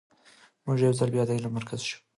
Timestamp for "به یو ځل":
0.81-1.09